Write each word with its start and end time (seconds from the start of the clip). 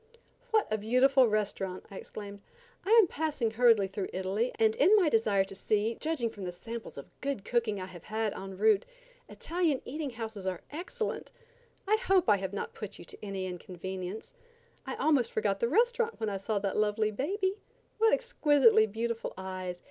"What 0.49 0.67
a 0.71 0.79
beautiful 0.79 1.27
restaurant!" 1.27 1.85
I 1.91 1.97
exclaimed. 1.97 2.41
"I 2.83 2.89
am 2.99 3.05
passing 3.05 3.51
hurriedly 3.51 3.87
through 3.87 4.09
Italy 4.11 4.51
and 4.57 4.75
in 4.77 4.95
my 4.95 5.09
desire 5.09 5.43
to 5.43 5.53
see, 5.53 5.95
judging 5.99 6.31
from 6.31 6.43
the 6.43 6.51
samples 6.51 6.97
of 6.97 7.11
good 7.21 7.45
cooking 7.45 7.79
I 7.79 7.85
have 7.85 8.05
had 8.05 8.33
en 8.33 8.57
route, 8.57 8.83
Italian 9.29 9.79
eating 9.85 10.09
houses 10.09 10.47
are 10.47 10.61
excellent. 10.71 11.31
I 11.87 11.97
hope 11.97 12.27
I 12.29 12.37
have 12.37 12.51
not 12.51 12.73
put 12.73 12.97
you 12.97 13.05
to 13.05 13.23
any 13.23 13.45
inconvenience. 13.45 14.33
I 14.87 14.95
almost 14.95 15.31
forgot 15.31 15.59
the 15.59 15.69
restaurant 15.69 16.19
when 16.19 16.29
I 16.29 16.37
saw 16.37 16.57
that 16.57 16.77
lovely 16.77 17.11
baby. 17.11 17.57
What 17.99 18.11
exquisitely 18.11 18.87
beautiful 18.87 19.35
eyes! 19.37 19.79